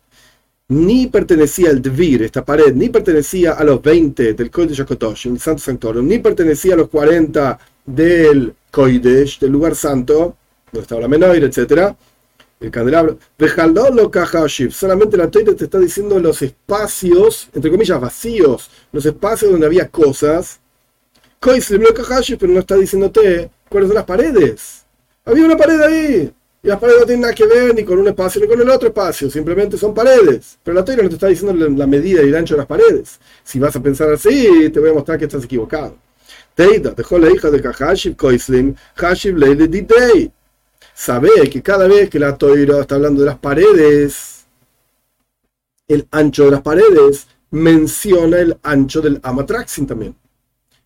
[0.67, 5.39] Ni pertenecía al Dvir, esta pared, ni pertenecía a los 20 del Kodesh Kotosh, el
[5.39, 10.35] Santo Sanctorum, ni pertenecía a los 40 del Kodesh, del lugar santo,
[10.71, 11.95] donde estaba la menor, etcétera
[12.59, 13.17] el candelabro.
[14.71, 19.89] Solamente la Torah te está diciendo los espacios, entre comillas, vacíos, los espacios donde había
[19.89, 20.59] cosas.
[21.39, 24.85] Pero no está diciéndote cuáles son las paredes.
[25.25, 26.33] Había una pared ahí.
[26.65, 28.67] Y las paredes no tienen nada que ver ni con un espacio ni con el
[28.71, 29.29] otro espacio.
[29.29, 30.57] Simplemente son paredes.
[30.63, 33.19] Pero la Torah no te está diciendo la medida y el ancho de las paredes.
[33.43, 35.95] Si vas a pensar así, te voy a mostrar que estás equivocado.
[36.55, 40.31] Teida dejó la hija de Kahashib Koislim, Hashib Leile Didei
[40.95, 44.45] sabe que cada vez que la Toira está hablando de las paredes,
[45.87, 50.15] el ancho de las paredes menciona el ancho del Amatraxin también.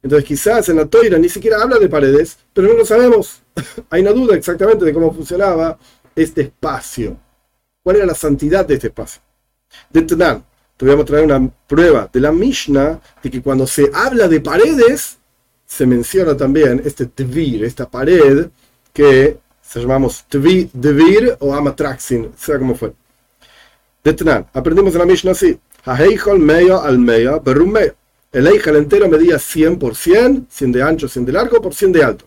[0.02, 3.42] Entonces quizás en la Toira ni siquiera habla de paredes, pero no lo sabemos.
[3.90, 5.78] Hay una duda exactamente de cómo funcionaba
[6.16, 7.18] este espacio.
[7.84, 9.22] ¿Cuál era la santidad de este espacio?
[9.90, 10.44] De Tenan,
[10.78, 14.40] te voy a mostrar una prueba de la Mishnah de que cuando se habla de
[14.42, 15.18] paredes,
[15.66, 18.48] se menciona también este Tvir, esta pared
[18.94, 22.94] que se llamamos Devir o Amatraxin, sea como fue.
[24.04, 25.60] Detnan, aprendimos en la Mishnah así.
[26.38, 27.94] meya al meya, berum meya.
[28.32, 31.92] El Eichel entero medía 100 por 100, 100 de ancho, 100 de largo, por 100
[31.92, 32.26] de alto.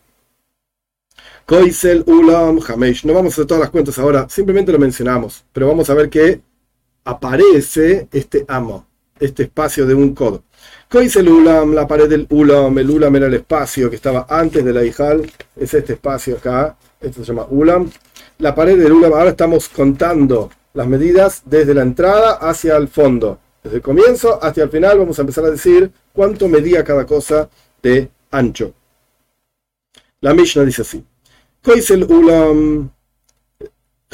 [1.47, 3.05] Koisel, Ulam, Hamesh.
[3.05, 5.45] No vamos a hacer todas las cuentas ahora, simplemente lo mencionamos.
[5.53, 6.41] Pero vamos a ver que
[7.05, 8.87] aparece este amo,
[9.21, 10.43] este espacio de un codo.
[10.89, 14.73] Koisel Ulam, la pared del Ulam, el Ulam era el espacio que estaba antes de
[14.73, 17.91] la Eichel, es este espacio acá, esto se llama Ulam.
[18.39, 23.39] La pared del Ulam, ahora estamos contando las medidas desde la entrada hacia el fondo.
[23.63, 27.49] Desde el comienzo hasta el final vamos a empezar a decir cuánto medía cada cosa
[27.83, 28.75] de ancho.
[30.21, 31.05] La Mishnah dice así.
[31.63, 32.91] Koisel Ulam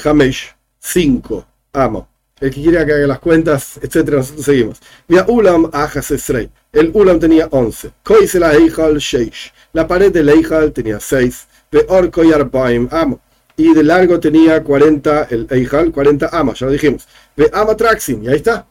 [0.05, 2.09] Hamesh 5 amo.
[2.41, 4.81] El que quiera que haga las cuentas, etcétera, nosotros seguimos.
[5.09, 6.51] Mira, Ulam Esrei.
[6.73, 7.91] El Ulam tenía 11.
[8.05, 9.53] Koisel Eichal Sheish.
[9.73, 11.47] La pared del Eichal tenía 6.
[11.71, 13.21] De Orko Yarbaim amo
[13.59, 17.07] y de largo tenía 40, el Eijal, 40 amas, ya lo dijimos.
[17.37, 18.65] De ama Traxin, y ahí está,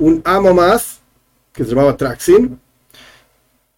[0.00, 1.00] un amo más,
[1.52, 2.58] que se llamaba Traxin.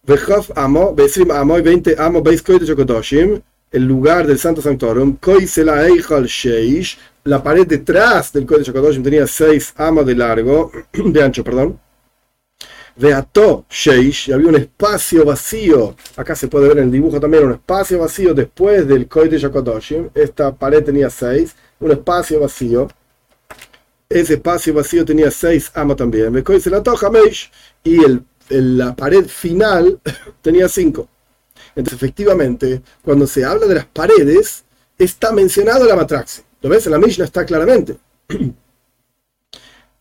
[0.05, 5.17] Vejof amo, Besrim amo y 20 amo, Beis de Chokodoshim, el lugar del Santo Sanctorum,
[5.17, 11.23] Koisela Eijal Sheish, la pared detrás del de Chokodoshim tenía 6 amos de largo, de
[11.23, 11.79] ancho, perdón.
[12.95, 15.95] Veató Sheish, y había un espacio vacío.
[16.15, 20.09] Acá se puede ver en el dibujo también un espacio vacío después del de Yakodoshim.
[20.13, 22.87] Esta pared tenía seis, un espacio vacío.
[24.13, 26.33] Ese espacio vacío tenía seis amos también.
[27.83, 29.99] y el, la pared final
[30.41, 31.09] tenía cinco.
[31.75, 34.63] Entonces, efectivamente, cuando se habla de las paredes,
[34.99, 36.43] está mencionado la matraxi.
[36.61, 36.85] ¿Lo ves?
[36.85, 37.97] En la Mishnah está claramente.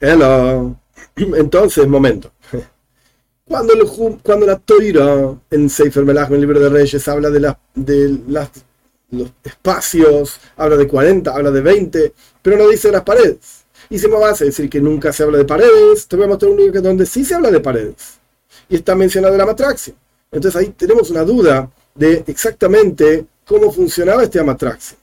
[0.01, 0.77] Hello.
[1.17, 2.33] Entonces, momento.
[3.47, 3.75] Cuando,
[4.23, 8.19] cuando la Toira en Sefer Melach, en el libro de Reyes, habla de, la, de
[8.29, 8.51] las,
[9.11, 13.62] los espacios, habla de 40, habla de 20, pero no dice las paredes.
[13.93, 16.57] Me vas a decir que nunca se habla de paredes, te voy a mostrar un
[16.57, 18.19] libro donde sí se habla de paredes.
[18.71, 19.93] Y está mencionada la matraxia.
[20.31, 24.97] Entonces ahí tenemos una duda de exactamente cómo funcionaba este amatraxia.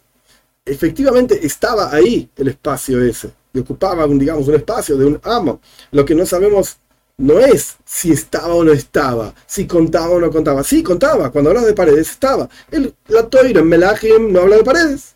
[0.66, 5.62] Efectivamente estaba ahí el espacio ese, y ocupaba, digamos, un espacio de un amo.
[5.92, 6.78] Lo que no sabemos
[7.18, 10.64] no es si estaba o no estaba, si contaba o no contaba.
[10.64, 11.32] Sí, contaba.
[11.32, 12.50] Cuando hablas de paredes, estaba.
[12.72, 15.16] El, la Toira en Melachim no habla de paredes,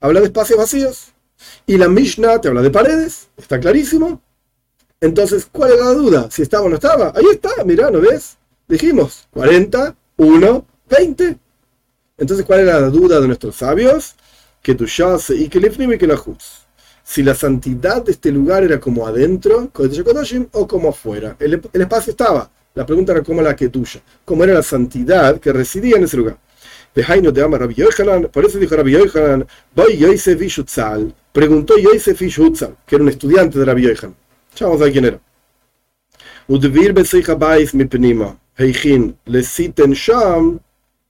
[0.00, 1.13] habla de espacios vacíos.
[1.66, 4.20] Y la Mishnah te habla de paredes, está clarísimo.
[5.00, 6.30] Entonces, ¿cuál es la duda?
[6.30, 7.12] Si estaba o no estaba.
[7.14, 8.36] Ahí está, mira, ¿no ves?
[8.68, 11.38] Dijimos 40, 1, 20.
[12.16, 14.14] Entonces, ¿cuál era la duda de nuestros sabios?
[14.62, 16.06] Que tu y que le y que
[17.04, 19.70] si la santidad de este lugar era como adentro,
[20.52, 21.36] o como afuera.
[21.38, 22.50] El, espacio estaba.
[22.74, 26.16] La pregunta era cómo la que tuya, cómo era la santidad que residía en ese
[26.16, 26.38] lugar.
[26.94, 31.12] Por eso dijo Rabbi Yochanan, voy Yosef Ishutzal.
[31.32, 34.14] Preguntó Yosef Ishutzal, que era un estudiante de Rabbi Yochanan.
[34.54, 35.20] Ya vamos a ver quién era.
[36.46, 40.60] Udvir beseja bais mi penima, heichin lesiten sham,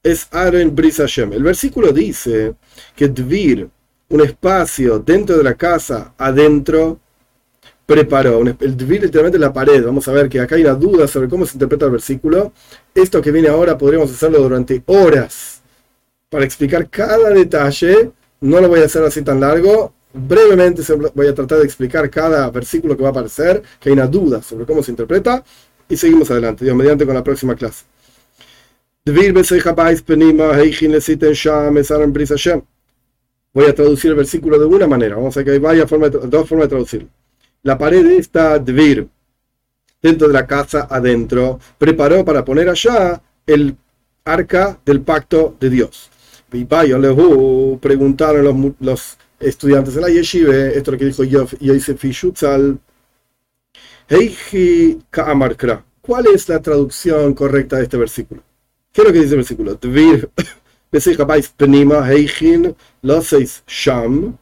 [0.02, 1.32] es Aaron Bris Hashem.
[1.32, 2.54] El versículo dice
[2.94, 3.68] que Dvir,
[4.08, 7.00] un espacio dentro de la casa, adentro,
[7.84, 8.40] preparó.
[8.40, 9.84] el Dvir literalmente la pared.
[9.84, 12.52] Vamos a ver que acá hay una duda sobre cómo se interpreta el versículo.
[12.94, 15.53] Esto que viene ahora podríamos hacerlo durante horas
[16.34, 18.10] para explicar cada detalle.
[18.40, 19.94] No lo voy a hacer así tan largo.
[20.12, 20.82] Brevemente
[21.14, 24.42] voy a tratar de explicar cada versículo que va a aparecer, que hay una duda
[24.42, 25.44] sobre cómo se interpreta.
[25.88, 27.84] Y seguimos adelante, Dios mediante con la próxima clase.
[33.52, 35.14] Voy a traducir el versículo de una manera.
[35.14, 37.08] Vamos a ver que hay varias formas, dos formas de traducirlo.
[37.62, 39.06] La pared está Dvir,
[40.02, 43.76] dentro de la casa adentro, preparó para poner allá el
[44.24, 46.10] arca del pacto de Dios.
[47.80, 52.78] Preguntaron los, los estudiantes de la yeshive, esto es lo que dijo Yosef Shutzal,
[56.00, 58.42] ¿Cuál es la traducción correcta de este versículo?
[58.92, 59.74] ¿Qué es lo que dice el versículo?
[59.74, 60.30] Dvir
[63.66, 64.36] Sham.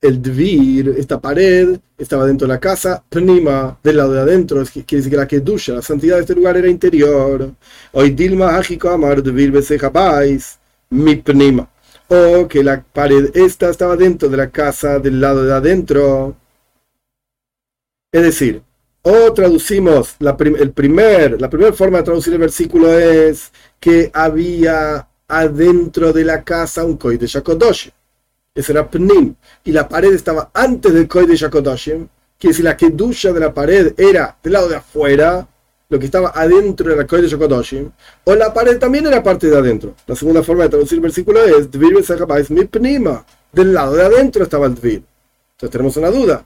[0.00, 4.86] El Dvir, esta pared, estaba dentro de la casa, Pnima, del lado de adentro, quiere
[4.88, 7.52] decir que la Kedusha, la santidad de este lugar era interior.
[7.92, 10.57] Hoy Dilma Hajiko Amar Dvir mi
[10.90, 11.68] Pnima.
[12.08, 16.36] O que la pared esta estaba dentro de la casa del lado de adentro.
[18.10, 18.62] Es decir,
[19.02, 25.08] o traducimos la, el primer, la primera forma de traducir el versículo es que había
[25.28, 27.92] adentro de la casa un Koi de Shakodoshim.
[28.54, 29.34] Ese era Pnim.
[29.64, 32.08] Y la pared estaba antes del Koi de Shakodoshim.
[32.38, 35.46] Que si la Kedusha de la pared era del lado de afuera,
[35.90, 37.90] lo que estaba adentro de la Koi de Shakodoshim,
[38.24, 39.94] o la pared también era parte de adentro.
[40.06, 41.94] La segunda forma de traducir el versículo es Dvir
[42.50, 43.24] mi Pnima.
[43.50, 45.02] Del lado de adentro estaba el Dvir.
[45.52, 46.44] Entonces tenemos una duda.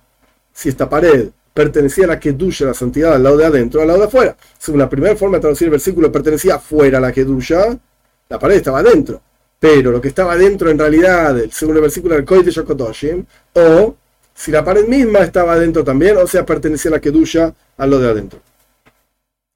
[0.53, 4.01] Si esta pared pertenecía a la Kedusha, la santidad, al lado de adentro, al lado
[4.01, 4.37] de afuera.
[4.59, 7.77] Según la primera forma de traducir el versículo, pertenecía afuera a la Kedusha,
[8.29, 9.21] la pared estaba adentro.
[9.59, 13.25] Pero lo que estaba adentro en realidad, según el versículo del Koy de Shokotoshim,
[13.55, 13.97] o
[14.35, 17.99] si la pared misma estaba adentro también, o sea, pertenecía a la Kedusha, a lo
[17.99, 18.41] de adentro.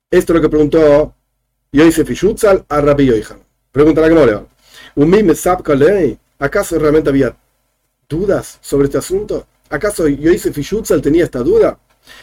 [0.09, 1.14] Esto es lo que preguntó
[1.72, 3.40] Yosef Shutzal a Rabbi Yoihan.
[3.72, 4.14] Pregunta la que
[6.38, 7.34] ¿Acaso realmente había
[8.09, 9.46] dudas sobre este asunto?
[9.68, 11.76] ¿Acaso Yosef y tenía esta duda?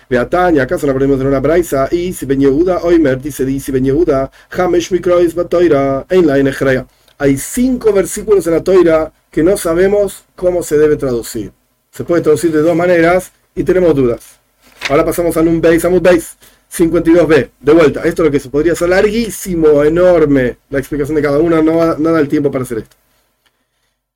[0.09, 3.73] Beataña, acaso la ponemos en una braisa, y si Ben Yehuda, Oimer, dice, y si
[3.73, 6.87] Ben Yehuda, Hamesh Mikrois Batoira, en la Enechrea.
[7.17, 11.51] Hay cinco versículos en la Toira que no sabemos cómo se debe traducir.
[11.91, 14.39] Se puede traducir de dos maneras y tenemos dudas.
[14.89, 16.37] Ahora pasamos a un Beis, Amud Beis,
[16.73, 17.49] 52b.
[17.59, 21.37] De vuelta, esto es lo que se podría hacer larguísimo, enorme, la explicación de cada
[21.37, 22.95] uno, no, da el tiempo para hacer esto.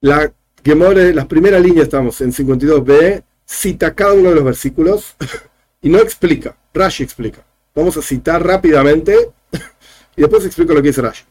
[0.02, 0.32] La
[0.64, 5.16] Gemore, las primeras líneas estamos en 52b, cita cada uno de los versículos
[5.82, 6.56] y no explica.
[6.74, 7.44] Rashi explica.
[7.76, 9.16] Vamos a citar rápidamente
[10.16, 11.24] y después explico lo que dice Rashi.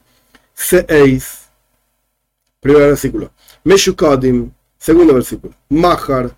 [0.55, 1.49] Seis,
[2.61, 3.33] primer versículo.
[3.64, 5.55] Meshukodim, segundo versículo.
[5.68, 6.37] Mahar.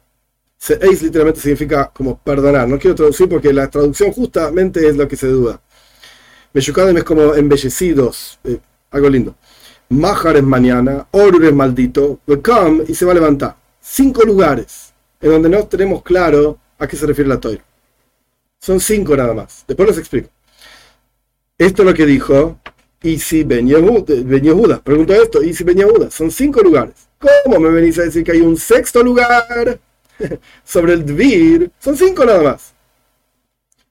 [0.59, 2.69] Seis literalmente significa como perdonar.
[2.69, 5.61] No quiero traducir porque la traducción justamente es lo que se duda.
[6.53, 8.59] Meshukodim es como embellecidos, eh,
[8.91, 9.37] algo lindo.
[9.91, 13.57] Mahar es mañana, Orur es maldito, Welcome y se va a levantar.
[13.81, 17.65] Cinco lugares en donde no tenemos claro a qué se refiere la toira.
[18.61, 19.65] Son cinco nada más.
[19.67, 20.29] Después les explico.
[21.57, 22.59] Esto es lo que dijo
[23.03, 24.83] Isi Ben Yehuda.
[24.83, 26.11] Pregunto esto, Isi Ben Yehuda.
[26.11, 26.95] Son cinco lugares.
[27.45, 29.79] ¿Cómo me venís a decir que hay un sexto lugar
[30.65, 31.71] sobre el Dvir?
[31.79, 32.75] Son cinco nada más.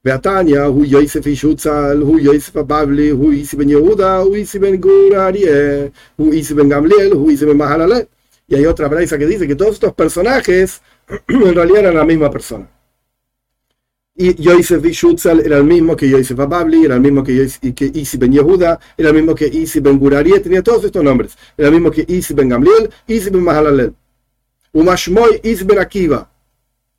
[0.03, 5.91] Beatania, Hu Yosef Ishutzal, Hu Yosef Babli, Hu Isi Ben Yehuda, Hu Isi Ben Gurarie,
[6.17, 8.07] Hu Isi Ben Gamliel, Hu Isi Ben Mahalalel.
[8.47, 10.81] Y hay otra braisa que dice que todos estos personajes
[11.27, 12.69] en realidad eran la misma persona.
[14.15, 18.31] Y Yosef Vishutzal era el mismo que Yosef Ababli, era el mismo que, Isi Ben
[18.31, 21.37] Yehuda, era el mismo que Isi Ben Gurarie, tenía todos estos nombres.
[21.55, 23.93] Era el mismo que Isi Ben Gamliel, Isi Ben Mahalalel.
[24.73, 26.29] Umashmoy Isi Ben Akiva.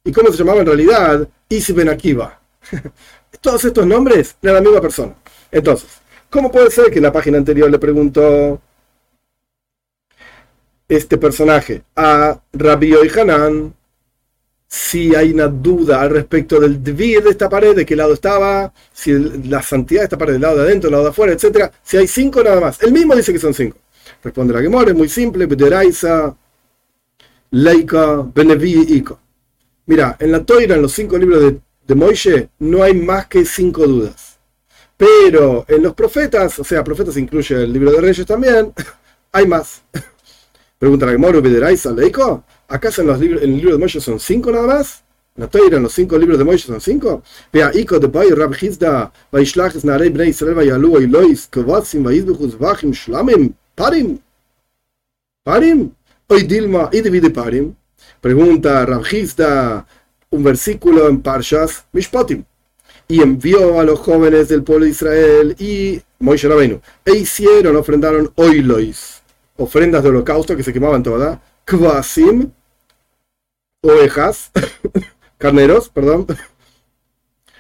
[0.05, 1.29] ¿Y cómo se llamaba en realidad?
[1.49, 2.41] Isi Ben Akiva.
[3.41, 5.15] todos estos nombres eran la misma persona.
[5.51, 5.89] Entonces,
[6.31, 8.61] ¿cómo puede ser que en la página anterior le preguntó
[10.89, 13.75] este personaje a Rabbi Hanan
[14.67, 18.73] si hay una duda al respecto del dvir de esta pared, de qué lado estaba,
[18.93, 21.73] si la santidad de esta pared del lado de adentro, del lado de afuera, etc.
[21.83, 22.83] Si hay cinco nada más.
[22.83, 23.79] Él mismo dice que son cinco.
[24.23, 26.37] Responde la Gemora, es muy simple, Bederaisa,
[27.51, 29.19] Leika, Benevi y Iko.
[29.87, 33.45] Mira, en la Toira, en los cinco libros de, de Moishe, no hay más que
[33.45, 34.39] cinco dudas.
[34.99, 38.73] Pero en los profetas, o sea, profetas incluye el libro de Reyes también,
[39.33, 39.83] hay más.
[40.79, 42.45] Pregunta la Gemora, Bederaisa, Leiko.
[42.69, 45.03] ¿Acaso en, los libros, en el libro de Moisés son cinco nada más?
[45.37, 47.23] ¿La Toira en los cinco libros de Moisés son cinco?
[47.53, 52.93] Vea, Iko de Bay, Rab Hizda, Vaishlachis Narei Bnei Israel, Vayalu, Lois, Kovatzim, Vaizbuchus, Vachim,
[52.93, 54.19] Shlamim, Parim.
[55.45, 55.93] Parim.
[56.31, 57.75] Hoy Dilma, y Parim.
[58.21, 59.87] Pregunta Rab Hizda,
[60.29, 62.45] un versículo en Parshas, Mishpatim.
[63.09, 66.83] Y envió a los jóvenes del pueblo de Israel y Moisés Rabbeinu.
[67.07, 69.23] E hicieron, ofrendaron Oilois,
[69.57, 71.39] ofrendas de holocausto que se quemaban todas.
[71.65, 72.53] Kvasim,
[73.81, 74.51] ovejas,
[75.39, 76.27] carneros, perdón,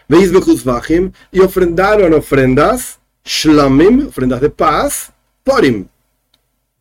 [1.32, 5.10] y ofrendaron ofrendas, shlamim, ofrendas de paz,
[5.42, 5.88] porim,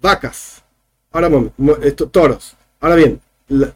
[0.02, 0.57] vacas.
[1.18, 1.32] Ahora,
[1.82, 2.56] esto, toros.
[2.80, 3.20] Ahora bien,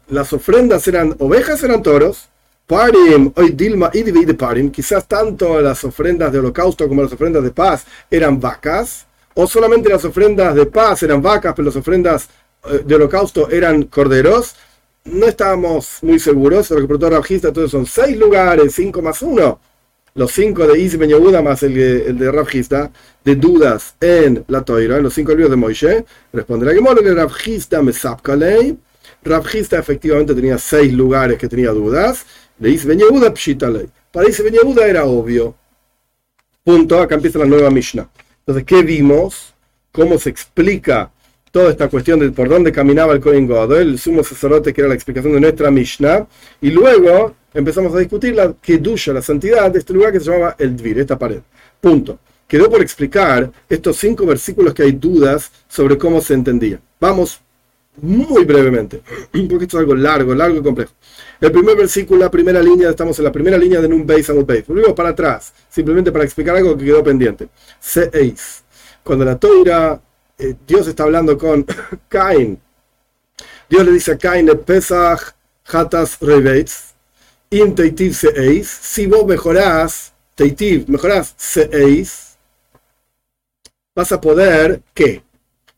[0.06, 2.28] las ofrendas eran ovejas, eran toros,
[2.68, 7.50] parim, hoy dilma y parim, quizás tanto las ofrendas de holocausto como las ofrendas de
[7.50, 12.28] paz eran vacas, o solamente las ofrendas de paz eran vacas, pero las ofrendas
[12.64, 14.54] eh, de holocausto eran corderos,
[15.04, 19.58] no estábamos muy seguros, lo que preguntó Rabjista, entonces son seis lugares, cinco más uno,
[20.14, 22.90] los cinco de Isi Yehuda más el, el de Rabjista,
[23.24, 27.14] de dudas en la Toira, en los cinco libros de Moishe, responde la Gemora que
[27.14, 28.76] Rabjista me sapkalei,
[29.24, 32.26] Rabjista efectivamente tenía seis lugares que tenía dudas,
[32.58, 35.54] de Isi Yehuda pshitalei, para Isi Yehuda era obvio.
[36.64, 38.08] Punto, acá empieza la nueva Mishnah.
[38.40, 39.52] Entonces, ¿qué vimos?
[39.90, 41.10] ¿Cómo se explica
[41.50, 44.88] toda esta cuestión de por dónde caminaba el Kohen Godel, el sumo sacerdote, que era
[44.88, 46.26] la explicación de nuestra Mishnah,
[46.60, 50.56] y luego empezamos a discutir la Kedusha, la santidad de este lugar que se llamaba
[50.58, 51.40] el Dvir, esta pared.
[51.80, 52.18] Punto.
[52.46, 56.80] Quedó por explicar estos cinco versículos que hay dudas sobre cómo se entendían.
[57.00, 57.40] Vamos
[57.96, 60.92] muy brevemente, porque esto es algo largo, largo y complejo.
[61.40, 64.44] El primer versículo, la primera línea, estamos en la primera línea de Nun Beis Amud
[64.44, 64.66] Beis.
[64.66, 67.48] Volvemos para atrás, simplemente para explicar algo que quedó pendiente.
[67.80, 68.62] Seis.
[69.02, 70.00] Cuando la Toira
[70.42, 71.64] eh, Dios está hablando con
[72.08, 72.60] Cain.
[73.68, 75.34] Dios le dice a Cain, Pesach
[75.66, 76.91] Hatas Rebeitz,
[77.52, 82.38] Teitiv Seis, si vos mejorás, Teitiv, mejorás Seis,
[83.94, 85.22] vas a poder, ¿qué?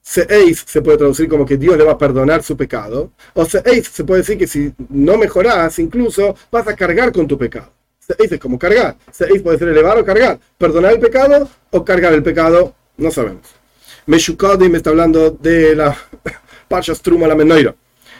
[0.00, 3.90] Seis se puede traducir como que Dios le va a perdonar su pecado, o Seis
[3.92, 7.72] se puede decir que si no mejorás, incluso vas a cargar con tu pecado.
[7.98, 8.96] Seis es como cargar.
[9.10, 10.38] Seis puede ser elevar o cargar.
[10.56, 13.48] Perdonar el pecado o cargar el pecado, no sabemos.
[14.06, 15.96] Meshukadim está hablando de la
[16.68, 17.74] Parshas Truma la Menoira.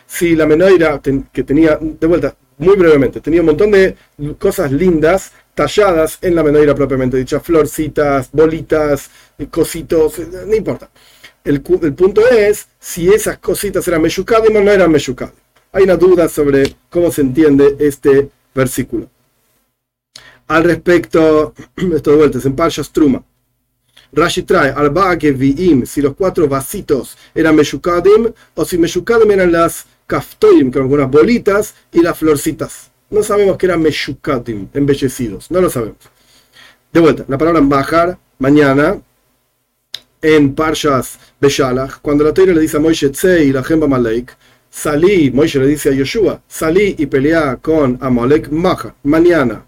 [0.07, 1.01] Si la Menoira
[1.33, 3.21] que tenía, de vuelta, muy brevemente.
[3.21, 3.97] Tenía un montón de
[4.39, 9.11] cosas lindas talladas en la menorá propiamente dicha, florcitas, bolitas,
[9.51, 10.91] cositos, no importa.
[11.45, 15.35] El, punto es si esas cositas eran meyukadim o no eran meyukadim.
[15.73, 19.11] Hay una duda sobre cómo se entiende este versículo.
[20.47, 21.55] Al respecto,
[21.95, 23.23] esto de vuelta, en Parshas Truma.
[24.13, 24.73] Rashi trae
[25.33, 31.11] Viim, si los cuatro vasitos eran meyukadim o si meyukadim eran las kaftoim, con algunas
[31.11, 32.91] bolitas y las florcitas.
[33.11, 35.99] No sabemos que eran meyukadim, embellecidos, no lo sabemos.
[36.93, 39.01] De vuelta, la palabra bajar, mañana,
[40.23, 44.37] en Parshas Beshalach, cuando la Torah le dice a Moishe Tzei y la Jemba Malek,
[44.71, 49.67] salí, Moishe le dice a Yoshua, salí y pelea con Amalek, maja, mañana.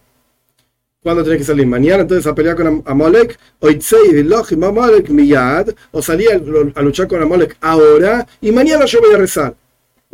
[1.03, 1.67] ¿Cuándo tenés que salir?
[1.67, 8.27] Mañana entonces a pelear con Amalek, Amalek miyad, o salí a, luchar con Amalek ahora,
[8.41, 9.55] y mañana yo voy a rezar.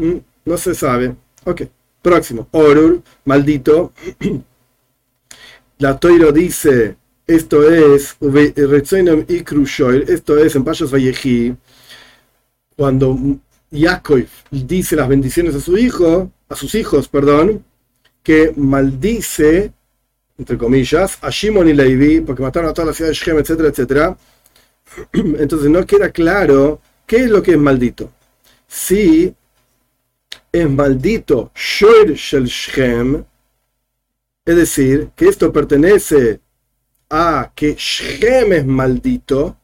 [0.03, 1.15] Mm, no se sabe.
[1.45, 1.63] Ok.
[2.03, 2.49] Próximo.
[2.51, 3.93] Orur, maldito.
[5.79, 6.97] La Toiro dice,
[7.27, 11.57] esto es, esto es en Pashas Vallejí,
[12.77, 13.19] cuando
[13.71, 17.65] Yaakov dice las bendiciones a su hijo, a sus hijos, perdón,
[18.23, 19.73] que maldice,
[20.39, 23.69] entre comillas, a Shimon y Levi, porque mataron a toda la ciudad de Shem, etcétera,
[23.69, 24.17] etcétera.
[25.13, 28.11] Entonces no queda claro qué es lo que es maldito.
[28.69, 29.35] Si
[30.51, 33.25] es maldito Shoir Shel Shem,
[34.45, 36.41] es decir, que esto pertenece
[37.09, 39.57] a que Shem es maldito,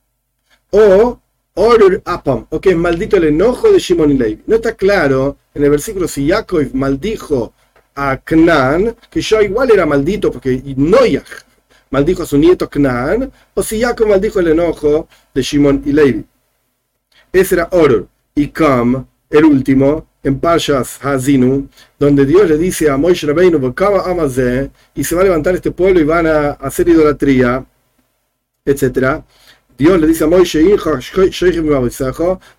[0.70, 1.20] o
[1.54, 4.42] Orur Apam, o que es maldito el enojo de Shimon y Levi.
[4.46, 7.52] No está claro en el versículo si Yaakov maldijo
[7.94, 11.42] a Knan, que yo igual era maldito porque Noyach
[11.90, 16.24] maldijo a su nieto Knan, o si Jacob maldijo el enojo de Shimon y Levi.
[17.32, 18.08] Ese era Orur.
[18.34, 21.68] Y Kam, el último, en Pashas Hazinu,
[21.98, 23.74] donde Dios le dice a Moishe Rabbeinu,
[24.94, 27.64] y se va a levantar este pueblo y van a hacer idolatría,
[28.64, 29.22] etc.
[29.76, 30.62] Dios le dice a Moishe,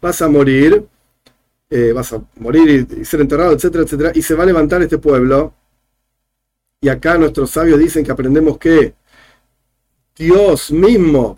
[0.01, 0.86] vas a morir,
[1.70, 4.97] eh, vas a morir y, ser enterrado, etcétera, etcétera, y se va a levantar este
[4.97, 5.53] pueblo.
[6.82, 8.93] Y acá nuestros sabios dicen que aprendemos que
[10.15, 11.36] Dios mismo,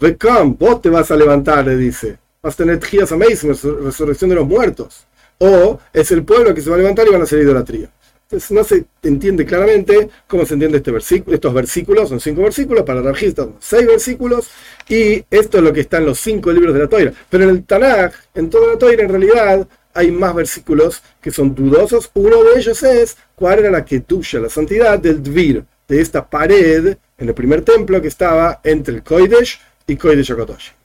[0.58, 2.18] vos te vas a levantar, le dice.
[2.42, 5.06] Vas a tener Tjías resurrección de los muertos
[5.42, 7.90] o es el pueblo que se va a levantar y van a hacer idolatría.
[8.26, 12.84] Entonces no se entiende claramente cómo se entiende este versículo, estos versículos, son cinco versículos,
[12.84, 14.50] para la son seis versículos,
[14.88, 17.12] y esto es lo que está en los cinco libros de la Toira.
[17.30, 21.56] Pero en el Tanakh, en toda la Toira, en realidad hay más versículos que son
[21.56, 22.12] dudosos.
[22.14, 26.96] Uno de ellos es cuál era la ketusha, la santidad del Dvir, de esta pared
[27.18, 30.81] en el primer templo que estaba entre el Koidesh y Koidesh.